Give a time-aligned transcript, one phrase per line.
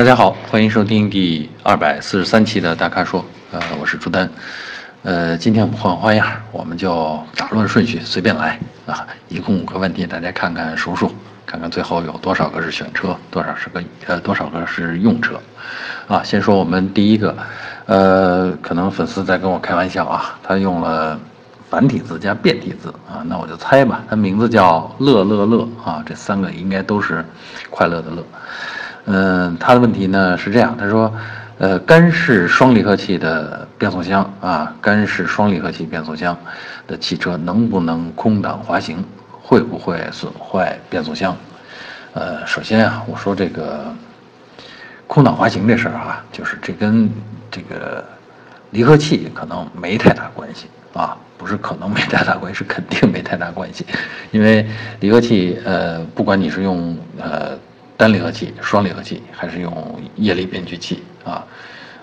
[0.00, 4.26] 大家好，欢迎收听第二百四十三期的大咖说，呃，我是朱丹，
[5.02, 15.38] 呃，今天我们换花样，我们就打乱顺序，随便来啊，一共五个问题，大家看看数数，看看最后有多少个是选车，多少是个呃多少个是用车，
[16.08, 17.36] 啊，先说我们第一个，
[17.84, 21.20] 呃，可能粉丝在跟我开玩笑啊，他用了
[21.68, 27.22] 繁体字加变体字啊，那我就猜吧，他名字叫乐乐乐啊，这三个应该都是
[27.68, 28.24] 快乐的乐。
[29.06, 31.12] 嗯，他的问题呢是这样，他说，
[31.58, 36.36] 呃，干式双离合器的变速箱啊，干式双离合器变速箱
[36.86, 39.02] 的汽车能不能空挡滑行，
[39.42, 41.36] 会不会损坏变速箱？
[42.12, 43.86] 呃，首先啊，我说这个
[45.06, 47.10] 空挡滑行这事儿啊，就是这跟
[47.50, 48.04] 这个
[48.70, 53.84] 离合器可能没太大关系啊，不是可能没太大关系， 是肯定没太大关系，
[54.30, 54.68] 因为
[55.00, 57.58] 离合器呃，不管你是用呃。
[58.00, 61.44] 单离合器、双离合器，还是用液力变矩器啊？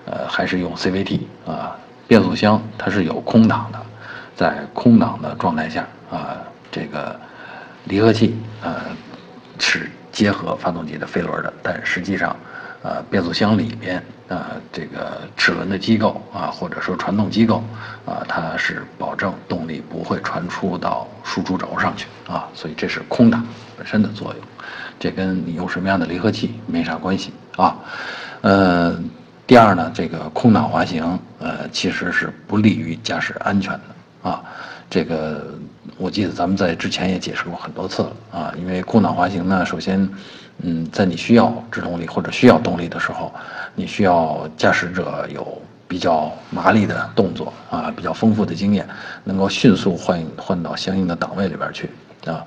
[0.04, 1.76] 呃，还是用 CVT 啊？
[2.06, 3.80] 变速箱它是有空挡的，
[4.36, 6.36] 在空挡的状态下啊，
[6.70, 7.18] 这个
[7.86, 8.76] 离合器呃
[9.58, 12.36] 是结合发动机的飞轮的，但实际上，
[12.84, 17.62] 呃，变速箱里边啊这个齿轮的机构啊，或者说传动机构
[18.04, 23.44] 啊，它是保证动力不会传出到输出轴上去啊，所以这是空挡
[23.76, 24.42] 本身的作用。
[24.98, 27.76] 这跟你用什么样的离合器没啥关系啊，
[28.40, 28.98] 呃，
[29.46, 34.42] 第二呢，这个空挡滑行，呃，其实是不利于驾驶安全的啊。
[34.90, 35.54] 这个
[35.98, 38.54] 我记得咱们在之前也解释过很多次了啊。
[38.56, 40.08] 因为空挡滑行呢，首先，
[40.62, 43.34] 嗯，在你需要制动力或者需要动力的时候，
[43.74, 48.88] 你需要驾驶者有比较麻利的动作啊，比较丰富的经验，
[49.24, 51.90] 能够迅速换换到相应的档位里边去。
[52.26, 52.44] 啊，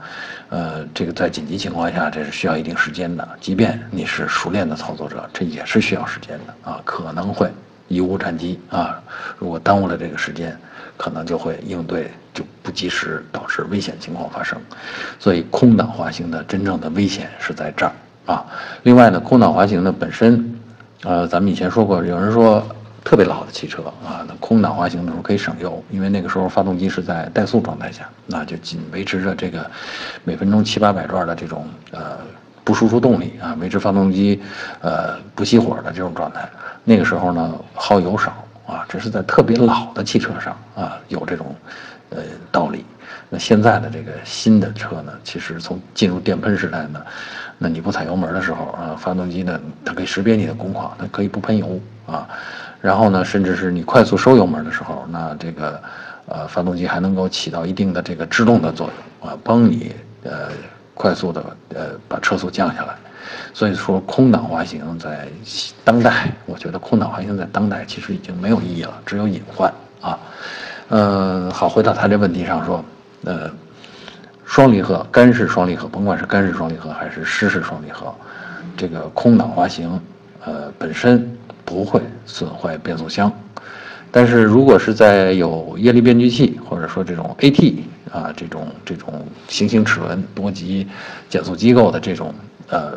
[0.49, 3.27] 呃，这个在紧急情况下，这是需要一定时间的。
[3.39, 7.49] 即便你是熟练的操作者，这也是需要时间的啊，可能会
[7.89, 9.01] 贻误战机啊。
[9.39, 10.55] 如果耽误了这个时间，
[11.01, 14.55] 可能就会应对就不及时，导致危险情况发生。
[15.17, 17.91] 所以，空挡滑行的真正的危险是在这儿
[18.27, 18.45] 啊。
[18.83, 20.59] 另外呢，空挡滑行呢本身，
[21.03, 22.63] 呃，咱们以前说过，有人说。
[23.03, 29.65] 特别老的汽车啊，那空挡滑行的时候可以省油，因为那个时候发动机是在怠速状态下，那就仅维持着这个
[30.23, 32.19] 每分钟七八百转的这种呃
[32.63, 34.39] 不输出动力啊，维持发动机
[34.81, 36.47] 呃不熄火的这种状态。
[36.83, 38.31] 那个时候呢耗油少
[38.71, 41.53] 啊，这是在特别老的汽车上啊有这种
[42.09, 42.19] 呃
[42.53, 42.85] 道理。
[43.29, 47.01] 那现在的这个新的车呢，其实从进入电喷时代呢，
[47.57, 51.77] 那你不踩油门的时候啊，发动机呢它可以识别你的工况，它可以不喷油
[52.07, 52.25] 啊。
[52.79, 55.81] 然后呢，甚至是你快速收油门的时候，那这个，
[56.27, 58.89] 呃，发动机还能够起到一定的这个制动的作
[59.21, 59.93] 用啊，帮你
[60.23, 60.49] 呃
[60.93, 62.95] 快速的呃把车速降下来。
[63.53, 65.27] 所以说，空挡滑行在
[65.83, 70.19] 当代，我觉得空挡滑行在当代其实已经没有意义了，只有隐患啊。
[70.89, 72.83] 嗯，好，回到他这问题上说，
[73.23, 73.49] 呃，
[74.45, 78.13] 双离合、干式双离合，甭管是干式双离合还是湿式双离合，
[78.75, 80.01] 这个空挡滑行，
[80.45, 81.37] 呃，本身。
[81.63, 83.31] 不会损坏变速箱，
[84.11, 87.75] 但是如果是在有液力变矩器或者说这种 AT
[88.11, 90.85] 啊这种这种行星齿轮多级
[91.29, 92.33] 减速机构的这种
[92.71, 92.93] 呃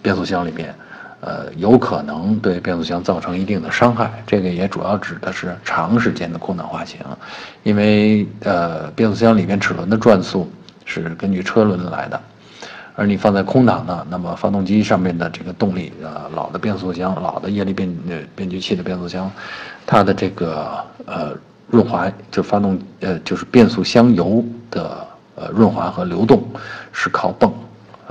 [0.00, 0.74] 变速箱里面，
[1.20, 4.10] 呃有可能对变速箱造成一定的伤害。
[4.26, 6.98] 这个也主要指的是长时间的空挡滑行，
[7.62, 10.50] 因为呃变速箱里面齿轮的转速
[10.86, 12.18] 是根据车轮来的。
[12.96, 19.30] 而你放在空挡呢，那么发动机上面的这个动力，呃，老的变速箱、老的液力变呃变矩器的变速箱，
[19.86, 21.32] 它的这个呃
[21.68, 25.06] 润滑，就发动呃就是变速箱油的
[25.36, 26.42] 呃润滑和流动，
[26.92, 27.50] 是靠泵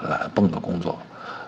[0.07, 0.97] 来泵的工作，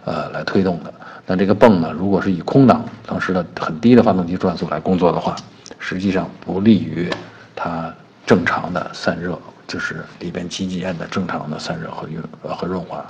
[0.05, 0.93] 呃来推动的。
[1.25, 5.35] 那这个泵呢，如果是以空挡当时的很低的发动机转速来工作的话，
[5.79, 7.09] 实际上不利于
[7.55, 7.93] 它
[8.25, 9.39] 正常的散热。
[9.67, 13.01] 就是里边机件的正常的散热和润和润滑，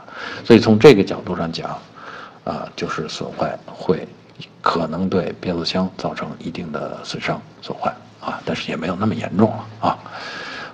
[0.43, 1.75] 所以从这个角度上讲，
[2.43, 4.07] 啊，就是损坏会
[4.61, 9.97] 可能对变速箱造成一定的损伤损坏啊，但是也没有那么严重了啊。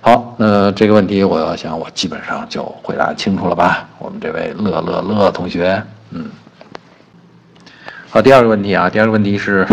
[0.08, 3.86] 好，那这个问题我想我基本上就回答清楚了吧？
[3.98, 5.82] 我们这位乐乐乐同学，
[6.12, 6.24] 嗯，
[8.08, 9.66] 好，第二个问题啊，第二个问题是。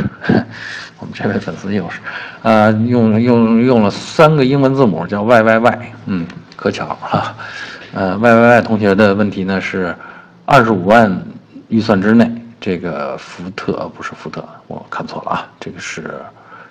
[1.00, 2.02] 我们这位粉丝又是，
[2.42, 6.28] 呃，用用用了三个英文字母叫 Y Y Y，嗯，
[6.58, 7.34] 可巧哈，
[7.94, 9.96] 呃，Y Y Y 同学的问题呢是，
[10.44, 11.18] 二十五万
[11.70, 12.30] 预算之内，
[12.60, 16.14] 这个福特不是福特，我看错了啊，这个是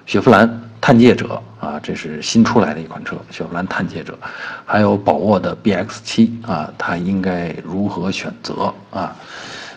[0.07, 4.19] 雪佛兰探界者啊，这是新出来的一款车，雪佛兰探界者，
[4.67, 9.17] 还有宝沃的 B X 七啊，它应该如何选择啊？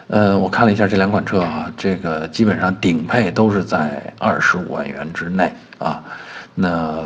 [0.09, 6.03] 呃，我看了一下这两款车啊，这个基本上顶配都是在二十五万元之内啊。
[6.55, 7.03] 那，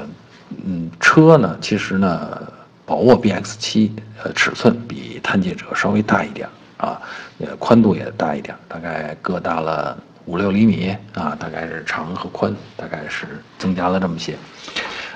[0.65, 2.41] 嗯，车呢，其实呢，
[2.85, 3.91] 宝沃 BX7
[4.23, 6.47] 呃尺寸比探界者稍微大一点
[6.77, 7.01] 啊，
[7.39, 13.25] 呃宽度也大一点，大概各大了五六厘米啊，大概是长和宽大概是
[13.57, 14.35] 增加了这么些。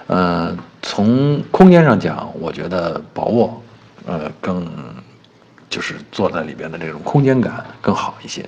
[0.08, 3.64] 呃，从空间上讲，我觉得宝沃
[4.06, 4.66] 呃更。
[5.68, 8.48] 就是坐在里边的这种空间感更好一些，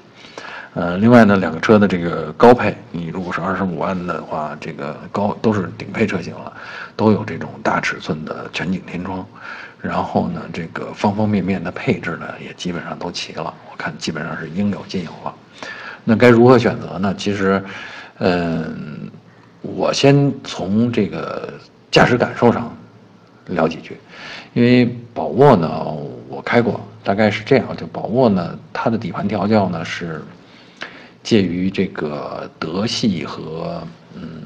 [0.75, 6.53] 呃，另外呢，两个车的这个高配，你如果是二十五万的话，这个高都是顶配车型了，
[6.95, 9.25] 都有这种大尺寸的全景天窗，
[9.81, 15.33] 然后呢，这个方方面面的配置呢也基本上都齐了，我看基本上是应有尽有了。
[16.09, 17.13] 那该如何选择呢？
[17.17, 17.61] 其实，
[18.19, 19.11] 嗯，
[19.61, 21.53] 我先从这个
[21.91, 22.73] 驾驶感受上
[23.47, 23.97] 聊几句，
[24.53, 25.69] 因为宝沃呢，
[26.29, 26.79] 我开过。
[27.03, 30.21] 大概是这样，就宝沃呢，它的底盘调教呢是
[31.23, 33.81] 介于这个德系和
[34.15, 34.43] 嗯，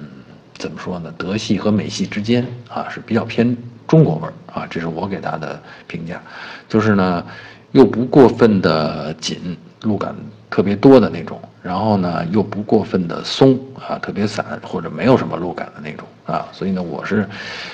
[0.58, 1.14] 怎么说呢？
[1.16, 3.56] 德系和美系之间啊，是比较偏
[3.88, 6.20] 中国味儿啊，这是我给它的评价。
[6.68, 7.24] 就是呢，
[7.72, 10.16] 又不过分的紧，路感
[10.52, 16.06] 特别多的那种，然后呢，又不过分的松啊，特别散或者没有什么路感的那种。
[16.28, 17.28] 啊，所以呢，我是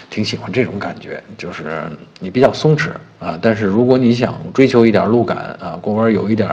[0.10, 1.84] 挺喜欢这种感觉，就是
[2.20, 2.90] 你比较松弛
[3.20, 6.50] 啊，但是如果你想追求一点路感啊，过弯有一点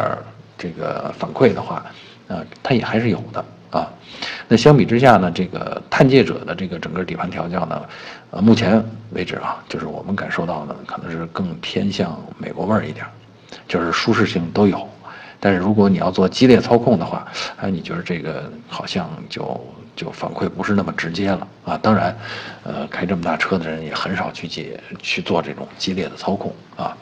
[0.58, 1.84] 这个反馈的话，
[2.28, 3.90] 啊，它也还是有的啊。
[4.48, 7.82] 那相比之下呢，这个探界者的这个整个底盘调教呢，
[8.32, 13.06] 呃，目前为止啊，就是我们感受到的可能是更偏向美国味儿一点，
[13.68, 14.86] 就是舒适性都有。
[15.44, 17.26] 但是如果你要做激烈操控的话，
[17.58, 19.60] 哎，你觉得这个好像就
[19.94, 21.78] 就反馈不是那么直接了啊？
[21.82, 22.16] 当然，
[22.62, 26.96] 呃，开这么大车的人也很少去解去做这种激烈的操控啊。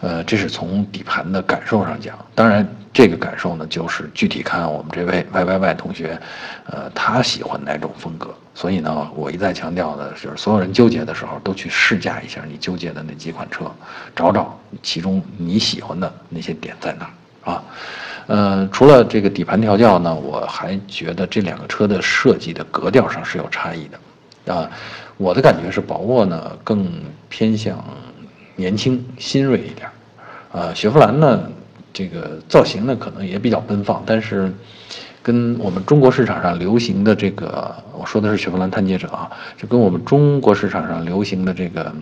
[0.00, 2.18] 呃，这是从底盘的感受上讲。
[2.34, 6.18] 当然，这个感受呢，就是具体看我们这位 Y Y Y 同学，
[6.64, 8.34] 呃，他喜欢哪种风格。
[8.54, 13.70] 所以呢，我一再强调的就是，所有人纠结的时候，都去试驾一下你纠结的那几款车，
[14.16, 17.10] 找找其中你喜欢的那些点在哪儿。
[17.48, 17.64] 啊，
[18.26, 24.68] 呃，除了这个底盘调教呢，我还觉得这两个车的设计的格调上是有差异的，啊，
[25.16, 26.86] 我的感觉是宝沃呢更
[27.30, 27.82] 偏向
[28.54, 29.88] 年轻新锐一点，
[30.52, 31.50] 啊，雪佛兰呢
[31.92, 34.52] 这个造型呢可能也比较奔放，但是。
[35.20, 41.92] 跟我们中国市场上流行的这个，我说的是雪佛兰探界者啊，就跟我们中国市场上流行的这个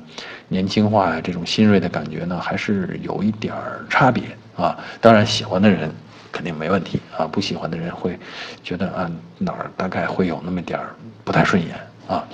[0.46, 4.22] 年轻化呀、这种新锐的感觉呢，还是有一点儿差别
[4.54, 4.78] 啊。
[5.00, 5.90] 当然，喜欢的人
[6.30, 8.16] 肯定没问题啊，不喜欢的人会
[8.62, 10.94] 觉得啊哪儿大概会有那么点儿
[11.24, 11.74] 不太顺眼
[12.06, 12.24] 啊。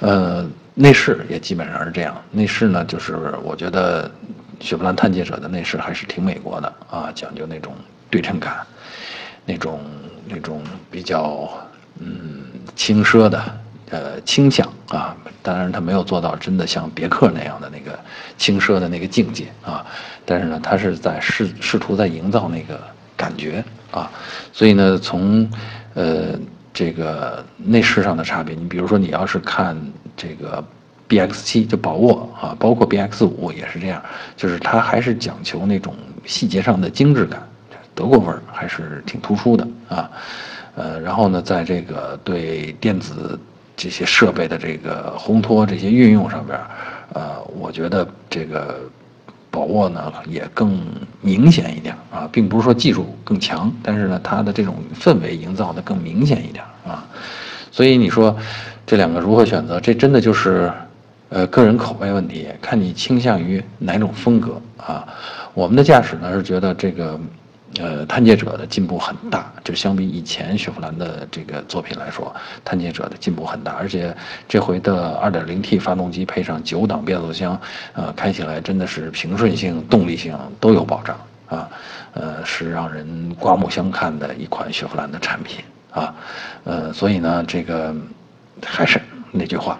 [0.00, 4.10] 呃，内饰也基本上是这样，内饰呢就是我觉得
[4.60, 7.74] 雪佛兰探界者的内饰还是挺美国的啊，讲究那种
[8.10, 8.66] 对称感。
[9.48, 9.80] 那种
[10.26, 10.60] 那种
[10.90, 11.48] 比较
[12.00, 12.42] 嗯
[12.74, 13.40] 轻奢的
[13.90, 17.96] 呃倾向啊，当然它没有做到真的像别克那样的那个
[18.36, 19.86] 轻奢的那个境界啊，
[20.24, 22.80] 但是呢，它是在试试图在营造那个
[23.16, 24.10] 感觉啊，
[24.52, 25.48] 所以呢，从
[25.94, 26.36] 呃
[26.74, 29.80] 这个内饰上的差别，你比如说你要是看
[30.16, 30.64] 这个
[31.08, 34.02] B X 七就宝沃啊，包括 B X 五也是这样，
[34.36, 35.94] 就是它还是讲求那种
[36.24, 37.42] 细节上的精致感。
[37.94, 40.10] 德国味儿还是挺突出的啊，
[40.74, 43.40] 呃，然后呢，在这个对电子
[43.74, 46.60] 这些设备的这个烘托这些运用上边，
[47.14, 48.80] 呃，我觉得这个
[49.50, 50.78] 宝沃呢也更
[51.22, 57.02] 明显一点啊，并不是说技术更强，但是呢，它的这种氛围营造的更明显一点啊，
[57.72, 58.36] 所以你说
[58.84, 59.80] 这两个如何选择？
[59.80, 60.70] 这真的就是
[61.28, 65.06] 呃个人口味问题，看你倾向于哪种风格啊。
[65.54, 67.18] 我们的驾驶呢是觉得这个。
[67.78, 74.16] 呃，探界者的进步很大，就相比以前雪佛兰的这个作品来说，探界者的进步很大，而且
[74.48, 77.60] 这回的 2.0T 发动机配上九档变速箱，
[77.92, 81.18] 呃，开起来真的是平顺性、动力性都有保障
[81.48, 81.68] 啊，
[82.14, 86.14] 呃，是让人刮目相看的一款雪佛兰的产品啊，
[86.64, 87.94] 呃，所以呢，这个
[88.64, 88.98] 还是
[89.32, 89.78] 那句话，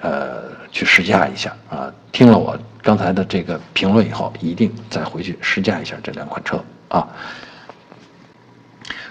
[0.00, 6.58] 呃，去试驾一下啊，听了我刚才的这个评论以后，一定再回去试驾一下这两款车。
[6.88, 7.06] 啊，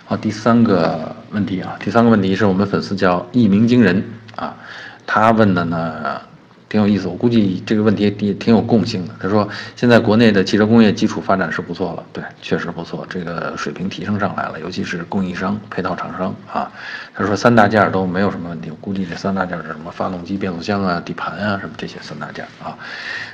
[0.06, 4.04] 好，第三个问题啊，第三个问题是我们粉丝叫一鸣惊人
[4.36, 4.58] 啊，
[5.06, 6.22] 他问的呢，
[6.72, 7.10] 挺有意思。
[7.10, 9.14] 我估计这个问题也挺有共性的。
[9.20, 16.72] 他说，现在国内的汽车工业基础发展是不错了，对，确实不错，这个水平提升上来了，尤其是供应商、配套厂商啊。
[17.14, 22.78] 他说三大件都没有什么问题，我估计这三大件是什么发动机、变速箱啊、底盘啊什么这些三大件啊。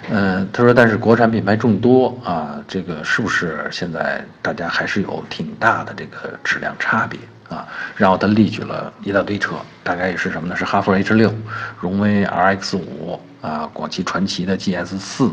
[0.10, 7.20] 嗯，他说，但是国产品牌众多啊，这个是不是现在大家还是有挺大的这个质量差别？
[7.50, 10.56] 啊，然后他列举了一大堆车，大概也是什么呢？
[10.56, 11.34] 是哈弗 H 六、
[11.80, 15.32] 荣威 RX 五啊，广汽传祺的 GS 四，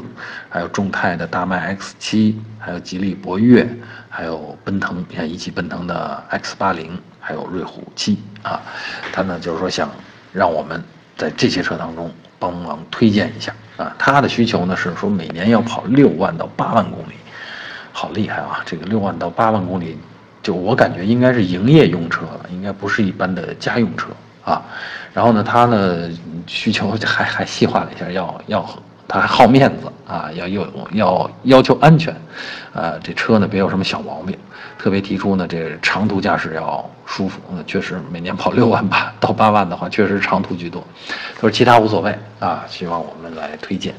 [0.48, 3.68] 还有众泰的大迈 X 七，还有吉利博越，
[4.08, 8.62] 还有奔腾，你看一汽奔腾的 X 八零，还有瑞虎七啊。
[9.12, 9.90] 他呢就是说想
[10.32, 10.80] 让我们
[11.16, 13.92] 在这些车当中帮忙推荐一下啊。
[13.98, 17.14] 他的需求呢是说每年要跑六万到八万公里，
[17.92, 18.62] 好厉害啊！
[18.64, 19.98] 这个六万到八万公里。
[20.44, 24.08] 就我感觉应该是营业用车了，应该不是一般的家用车
[24.44, 24.62] 啊。
[25.14, 26.10] 然后呢，他呢
[26.46, 32.14] 需求还还细化了一下，要要他还好面子啊，要要要要求安全，
[32.74, 34.36] 啊，这车呢别有什么小毛病，
[34.78, 37.40] 特别提出呢这长途驾驶要舒服。
[37.50, 40.84] 那确实每年跑六万八 到八万的话，确实长途居多。
[41.34, 43.94] 他说其他无所谓啊，希望我们来推荐。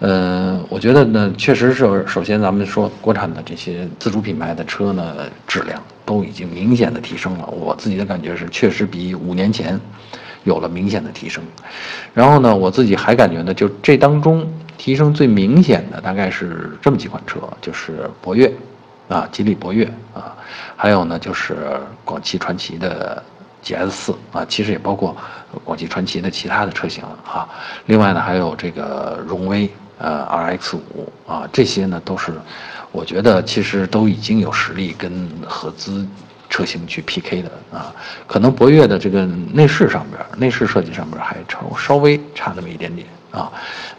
[0.00, 2.04] 嗯，我觉得呢，确实是。
[2.06, 5.14] 首先，咱们说国产的这些自主品牌的车呢，
[5.46, 7.46] 质量都已经明显的提升了。
[7.46, 9.80] 我自己的感觉是，确实比五年前
[10.42, 11.42] 有了明显的提升。
[12.12, 14.44] 然后呢，我自己还感觉呢，就这当中
[14.76, 18.52] 提升最明显的大概是这么几款车，就是博越，
[19.08, 20.36] 啊，吉利博越啊，
[20.76, 21.56] 还有呢就是
[22.04, 23.22] 广汽传祺的
[23.62, 25.16] GS 四啊，其实也包括
[25.62, 27.48] 广汽传祺的其他的车型啊。
[27.86, 29.70] 另外呢，还有这个荣威。
[29.98, 32.32] 呃，RX 五啊，这些呢都是，
[32.90, 36.06] 我觉得其实都已经有实力跟合资
[36.50, 37.94] 车型去 PK 的啊。
[38.26, 43.52] 可能博越的这个内饰上边，内饰设计上边还稍稍微差那么一点点啊。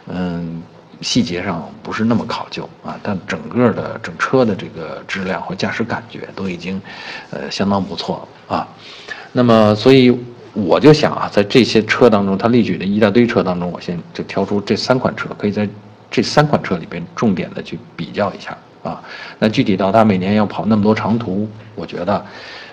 [0.06, 0.62] 嗯，
[1.00, 6.80] 细节上不是那么考究啊，但整个的整车的这个质量和驾驶感觉都已经
[7.30, 8.68] 呃相当不错啊。
[9.32, 10.14] 那么，所以
[10.52, 15.66] 我就想啊，在这些车当中，他列举的一大堆车当中，我先就挑出这三款车，可以在。
[16.10, 19.02] 这三款车里边，重点的去比较一下啊。
[19.38, 22.24] 那具体到它每年要跑那么多长途，我觉得，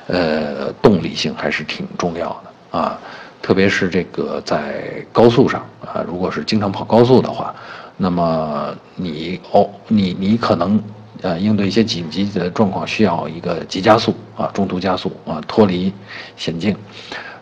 [0.07, 2.99] 呃，动力性还是挺重要的啊。
[3.41, 7.53] 特别是这个在高速上啊，如果是经常跑高速的话，
[7.97, 10.81] 那么你哦，你你可能
[11.21, 15.91] 呃应对一些紧急的状况，需要一个急加速啊，中途加速啊，脱离
[16.37, 16.73] 险境。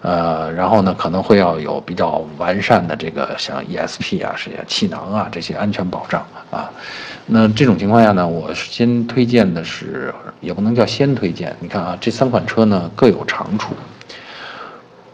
[0.01, 6.69] 呃，然后呢，可能会要有比较完善的这个像 ESP 啊、是气囊啊这些安全保障啊。
[7.27, 11.55] 那这种情况下呢，我先推荐的是，也不能叫先推荐。
[11.59, 13.75] 你看啊，这三款车呢各有长处。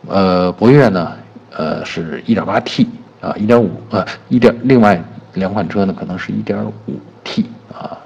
[0.07, 1.13] 呃，博越呢，
[1.51, 2.87] 呃是 1.8T
[3.19, 5.03] 啊，1.5呃一点，另外
[5.33, 7.97] 两款车呢可能是 1.5T 啊，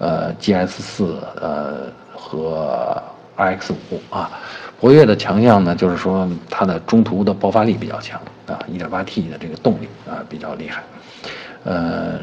[0.00, 1.04] 呃 GS4
[1.40, 3.00] 呃和
[3.36, 3.74] RX5
[4.10, 4.30] 啊。
[4.84, 10.82] 博越的强项呢，就是说它的中途的爆发力比较强啊，1.8T 的这个动力啊比较厉害，
[11.64, 12.18] 呃，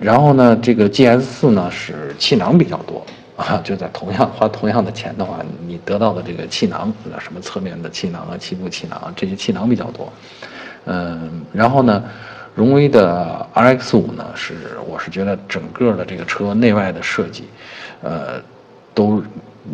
[0.00, 3.06] 然后呢，这个 GS 四呢是气囊比较多
[3.36, 10.12] 啊， 就在同样花同样的钱的话，你得到的这个气囊，什么侧面的气囊啊、气部气囊，这些气囊比较多，
[10.86, 12.02] 嗯，然后呢，
[12.56, 17.44] 荣威的 RX 五呢是，我是觉得整个的这个车内外的设计，
[18.02, 18.42] 呃，
[18.92, 19.22] 都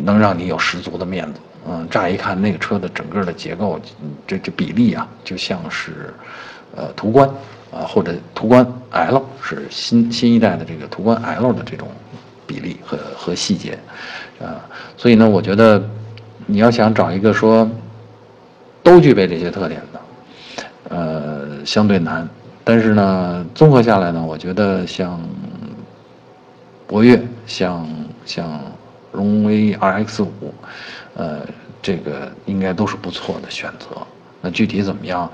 [0.03, 1.39] 能让你有十足的面子。
[1.67, 3.79] 嗯，乍一看那个车的整个的结构，
[4.25, 6.13] 这这比例啊，就像是，
[6.75, 7.29] 呃，途观
[7.71, 11.87] 啊，或者途观 L 是新新一代的这个途观 L 的这种
[12.47, 13.77] 比例和和细节，
[14.41, 14.65] 啊，
[14.97, 15.83] 所以呢，我觉得
[16.45, 17.69] 你要想找一个说
[18.81, 20.01] 都具备这些特点的，
[20.95, 22.27] 呃，相对难。
[22.63, 25.19] 但是呢，综合下来呢，我觉得像
[26.87, 27.87] 博越，像
[28.25, 28.61] 像
[29.11, 30.53] 荣威 RX 五。
[31.19, 31.45] 呃，
[31.81, 34.07] 这个应该都是不错的选择。
[34.41, 35.29] 那具体怎么样，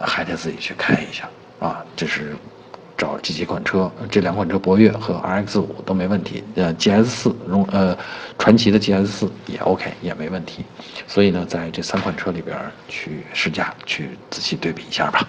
[0.00, 1.28] 还得自己去看一下
[1.60, 1.84] 啊。
[1.94, 2.34] 这是
[2.96, 6.42] 找这几款车，这两款车博越和 RX 五都没问题。
[6.54, 7.94] 呃，GS 四荣呃
[8.38, 10.64] 传奇的 GS 四也 OK 也没问题。
[11.06, 12.56] 所以呢，在这三款车里边
[12.88, 15.28] 去试驾，去仔细对比一下吧。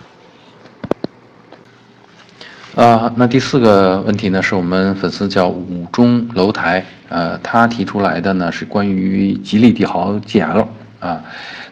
[2.79, 10.65] 啊，那第四个问题呢，是我们粉丝叫五中楼台，呃，他提出来的呢是关于吉利帝豪 GL
[11.01, 11.21] 啊，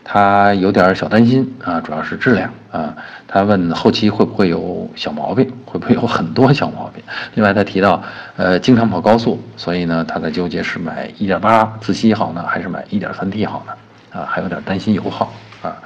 [0.03, 2.93] 他有点小担心啊，主要是质量啊，
[3.25, 7.01] 他问后期会不会有小毛病，会不会有很多小毛病？
[7.35, 8.03] 另外他提到，
[8.35, 13.71] 呃，经常跑高速，所以呢他在纠结是买1.8自吸好呢，还是买 1.3T 好呢？
[14.17, 15.31] 啊，还有点担心油耗
[15.61, 15.77] 啊。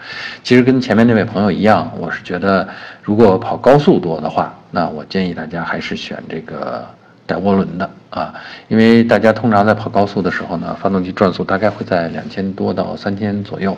[0.41, 2.65] 其实跟前面那位朋友一样，我是觉得
[3.03, 6.87] 如果跑高速多的话，那我建议大家还是选这个
[7.25, 8.33] 带涡轮的啊，
[8.69, 13.75] 因为大家通常在跑高速的时候呢，发动机转速大概会在两千多到三千左右。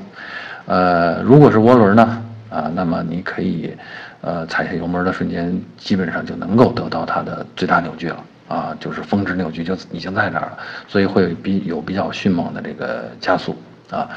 [0.65, 3.75] 呃，如果是涡轮呢，啊，那么你可以
[4.22, 8.24] 呃踩下油门的瞬间，基本上就能够得到它的最大扭矩了。
[8.50, 10.57] 啊，就是峰值扭矩就已经在这儿了，
[10.88, 13.57] 所以会比有比较迅猛的这个加速
[13.93, 14.09] 啊。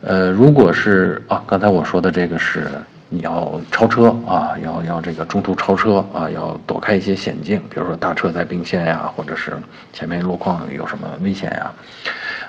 [0.00, 2.68] 呃，如果是啊，刚才我说的这个是
[3.08, 9.52] 你要超车啊，要要这个中途超车啊，要躲开一些险境，比如说大车在并线呀，或者是
[9.92, 11.72] 前面路况有什么危险呀。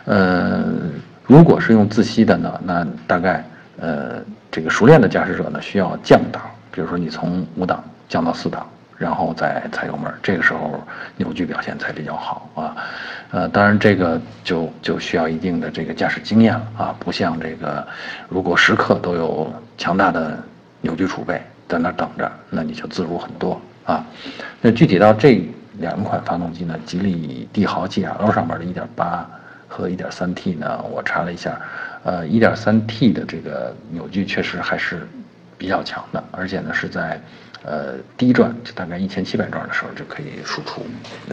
[0.05, 0.63] 呃，
[1.25, 3.43] 如果是用自吸的呢，那大概
[3.79, 4.21] 呃
[4.51, 8.67] 这个熟练的驾驶者呢需要降档，比如说你从五档降到四档。
[9.00, 10.84] 然后再踩油门，这个时候
[11.15, 12.75] 扭矩表现才比较好啊。
[13.32, 17.88] 呃，当然这个就就需要一定的这个驾驶经验了啊，不像这个，
[18.27, 20.38] 如果时刻都有强大的
[20.82, 24.06] 扭矩储备在那等着，那你就自如很多啊。
[24.60, 29.24] 那具体到这两款发动机呢，吉利帝豪 GL 上面的1.8
[29.70, 31.58] 和 1.3T 呢，我查了一下，
[32.03, 35.08] 呃，1.3T 的这个扭矩确实还是
[35.58, 37.22] 比较强的，而且呢是在。
[37.63, 40.81] 呃，低转就大概一千七百转的时候就可以输出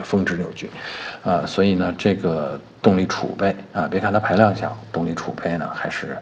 [0.03, 0.69] 峰值扭矩，
[1.23, 6.17] 啊，所以呢，这个动力储备啊，别看它排量小，动力储备呢还是，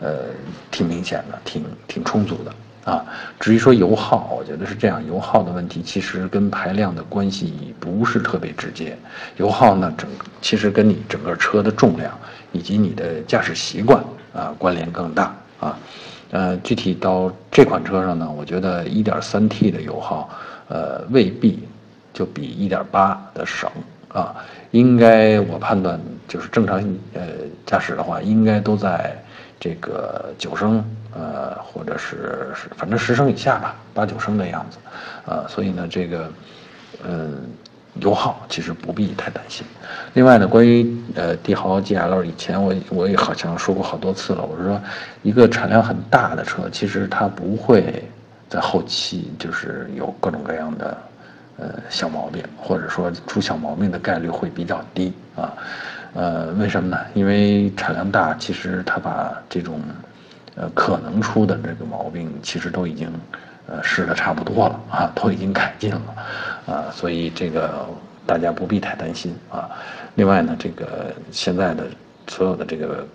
[0.00, 0.24] 呃，
[0.72, 3.06] 挺明显的，挺挺充足的啊。
[3.38, 8.98] 至于说油耗，我觉得是这样，油耗的问题其实跟排量的关系不是特别直接，
[9.36, 10.10] 油耗呢整
[10.42, 12.18] 其实跟你整个车的重量
[12.50, 14.02] 以及你的驾驶习惯
[14.34, 15.78] 啊关联更大啊。
[16.34, 20.28] 呃，具体到这款车上呢，我觉得 1.3T 的油耗，
[20.68, 21.62] 呃，未必
[22.12, 23.70] 就比1.8的省
[24.08, 24.34] 啊。
[24.72, 26.80] 应该我判断就是正常
[27.12, 27.22] 呃
[27.64, 29.16] 驾驶的话，应该都在
[29.60, 34.78] 这个九升呃，或者是是反正十升以下吧，八九升的样子，
[35.30, 36.28] 啊，所以呢，这个
[37.06, 37.46] 嗯。
[38.00, 39.64] 油耗其实不必太担心。
[40.14, 44.44] 另外呢，关于呃帝豪 GL，以前我我也好像说过好多次了。
[44.44, 44.80] 我是说，
[45.22, 48.04] 一个产量很大的车，其实它不会
[48.48, 50.98] 在后期就是有各种各样的
[51.58, 55.52] 呃小毛病，或者说出小毛病的概率会比较低啊。
[56.14, 56.98] 呃，为什么呢？
[57.14, 59.80] 因为产量大，其实它把这种
[60.56, 63.08] 呃可能出的这个毛病，其实都已经。
[63.66, 66.02] 呃，试的差不多了啊，都已经改进了，
[66.66, 67.86] 啊，所以这个
[68.26, 69.70] 大家不必太担心啊。
[70.14, 71.84] 另外呢，这个现在的
[72.28, 73.06] 所有的这个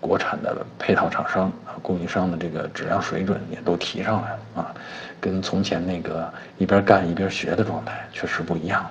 [0.00, 4.74] 国产的配套厂商啊、供应商的这个质量水准也都提上来了啊，
[5.20, 8.86] 跟从前那个一边干一边学的状态确实不一样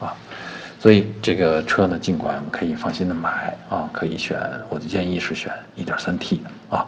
[0.00, 0.14] 啊。
[0.78, 6.86] 所以这个车呢，尽管可以放心的买啊，可以选，我的建议是选 1.3T 的啊。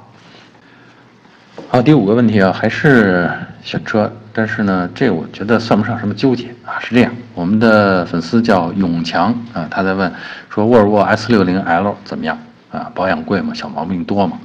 [1.69, 3.31] 好，第五个问题啊，还是
[3.63, 6.79] 选车，但是呢，这我觉得算不上什么纠结啊。
[6.81, 10.13] 是这样，我们的粉丝叫永强啊，他在问
[10.49, 12.39] 说沃尔沃 S60L 怎么样
[12.71, 12.91] 啊？
[12.95, 13.55] 保养贵吗？
[13.55, 14.39] 小毛病多吗？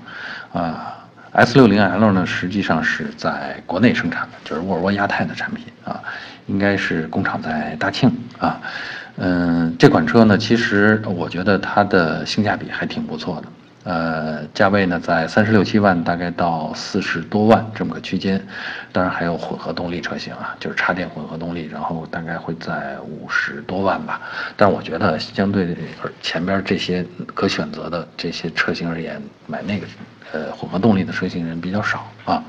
[0.53, 0.97] 啊
[1.33, 6.01] ，S60L 呢，实际上是在国内生产的，就是沃尔沃亚太的产品啊，
[6.47, 8.59] 应该是工厂在大庆啊。
[9.17, 13.47] 嗯，这款车呢，其实我觉得它的性价比还挺不错的。
[13.85, 18.45] 呃，价位呢在三十六七万，大概到四十多万这么个区间，
[18.91, 24.21] 当然还有混合动力车型啊，就是插电混合动力，然后大概会在五十多万吧。
[24.57, 25.77] 但我觉得相对
[26.21, 29.87] 前边这些可选择的这些车型而言，买那个
[30.33, 32.43] 呃混合动力的车型人比较少啊。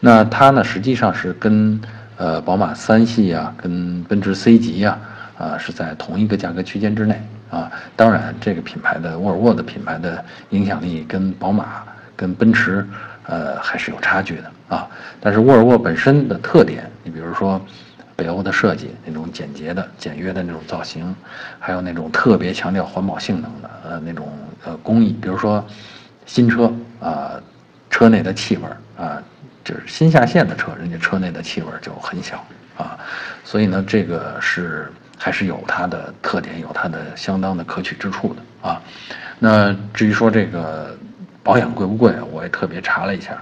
[0.00, 1.80] 那它呢实际上是跟
[2.16, 4.98] 呃宝马三系啊，跟奔驰 C 级啊，
[5.38, 7.22] 啊是在同一个价格区间之内。
[7.50, 11.82] 啊，当然，这个品牌的沃尔沃的品牌的影响力跟宝马、
[12.14, 12.86] 跟奔驰，
[13.26, 14.88] 呃，还是有差距的啊。
[15.20, 17.60] 但是沃尔沃本身的特点，你比如说
[18.14, 21.12] 北欧的设计，那种简洁的、简约的那种造型，
[21.58, 24.28] 还有那种特别强调环保性能的呃那种
[24.64, 25.66] 呃工艺，比如说
[26.26, 27.32] 新车啊，
[27.90, 28.62] 车内的气味
[28.96, 29.20] 啊，
[29.64, 32.96] 就是新下线的车，人家车内的气味就很小啊。
[33.42, 34.88] 所以呢，这个是。
[35.22, 38.80] 还是有它的特点，有它的相当的可取之处的啊。
[39.38, 40.96] 那至于说这个
[41.42, 43.36] 保养贵不贵，我也特别查了一下，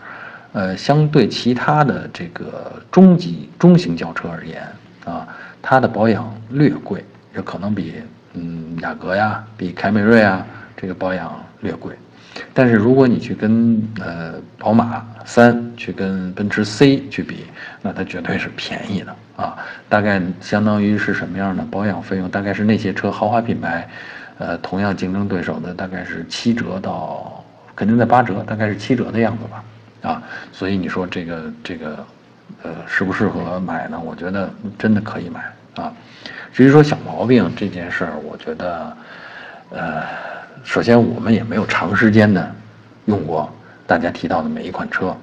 [0.52, 4.60] 呃，相对其他的这个中级中型轿车而言
[5.04, 5.28] 啊，
[5.62, 7.04] 它的保养略贵，
[7.36, 7.94] 也可能比
[8.34, 10.44] 嗯雅阁呀、比凯美瑞啊
[10.76, 11.96] 这个保养略贵。
[12.52, 17.46] 但是如果你去跟呃宝马三去跟奔驰 C 去比，
[17.82, 19.56] 那它绝对是便宜的啊！
[19.88, 22.28] 大概相当于是什么样的保养费用？
[22.28, 23.88] 大概是那些车豪华品牌，
[24.38, 27.44] 呃，同样竞争对手的大概是七折到
[27.76, 30.22] 肯定在八折，大概是七折的样子吧，啊，
[30.52, 32.04] 所以你说这个这个，
[32.64, 34.00] 呃，适不适合买呢？
[34.04, 35.40] 我觉得真的可以买
[35.76, 35.92] 啊。
[36.52, 38.96] 至于说小毛病这件事儿，我觉得，
[39.70, 40.02] 呃，
[40.64, 42.52] 首先我们也没有长时间的
[43.04, 43.48] 用过
[43.86, 45.16] 大家提到的每一款车，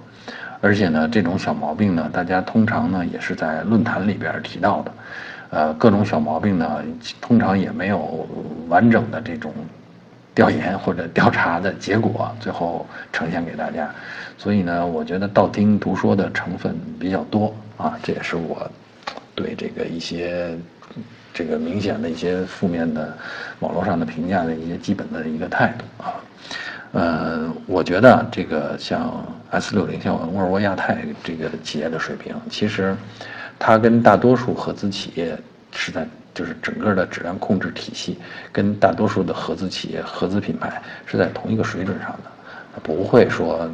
[0.62, 4.92] 而且呢，这种小毛病呢，大家通常呢也是在论坛里边提到的，
[5.50, 6.84] 呃，各种小毛病呢，
[7.22, 8.28] 通常也没有
[8.68, 9.54] 完整的这种。
[10.36, 13.90] 调研或者调查的结果，最后呈现给大家，
[14.38, 18.70] 所以呢，我觉得道听途说的成分比较多啊，这也是我
[19.34, 20.54] 对这个一些
[21.34, 23.18] 这个明显的一些负面的
[23.60, 26.14] 网络上的评价的一些基本的一个态度啊。
[26.92, 32.96] 呃，我觉得这个像 S 六零，像沃尔沃亚太这个企业的水平，其实
[33.58, 35.38] 它跟大多数合资企业
[35.72, 36.08] 是在。
[36.36, 38.20] 就是整个的质量控制体系
[38.52, 43.72] 跟大多数的合资企业、合资品牌是在同一个水准上的，不会说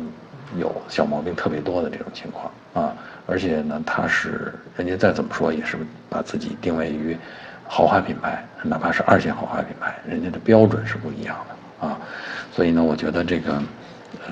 [0.59, 2.93] 有小毛病特别多的这种情况啊。
[3.25, 5.75] 而且呢，它是人家再怎么说也是
[6.07, 7.17] 把自己定位于
[7.67, 11.97] 豪华品牌，哪怕是二线豪华品牌，人家的标准是不一样的啊。
[12.53, 13.59] 所以呢，我觉得这个，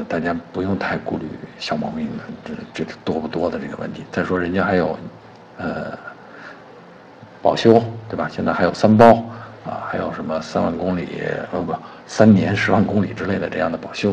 [0.08, 1.26] 大家不用太顾虑
[1.58, 2.08] 小毛病
[2.46, 4.04] 的这这多不多的这个问题。
[4.12, 4.98] 再说人家还有
[5.58, 5.98] 呃。
[7.42, 8.28] 保修对吧？
[8.30, 9.14] 现在还有三包
[9.66, 11.74] 啊，还有什么三万公里呃不
[12.06, 14.12] 三年十万公里之类的这样的保修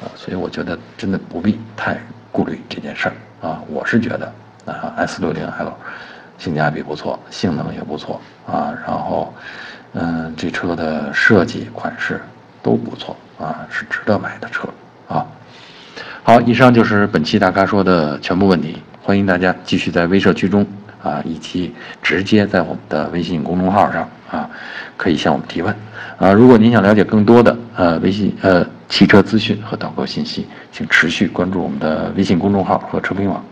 [0.00, 1.98] 啊，所以我觉得真的不必太
[2.30, 3.60] 顾虑这件事儿啊。
[3.66, 4.32] 我是觉得
[4.66, 5.76] 啊，S 六零 L
[6.38, 9.34] 性价比不错，性能也不错啊，然后
[9.94, 12.20] 嗯，这车的设计款式
[12.62, 14.68] 都不错啊，是值得买的车。
[16.22, 20.66] 好，以上就是本期大咖说的全部问题，欢迎大家继续在微社区中。
[21.02, 24.46] 啊，以及直接在我们的微信公众号上啊，
[24.98, 25.74] 可以向我们提问
[26.18, 26.30] 啊。
[26.30, 33.42] 如果您想了解更多的呃微信呃汽车资讯和导购信息，请持续关注我们的微信公众号和车评网。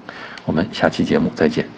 [0.45, 1.78] 我们下期节目再见。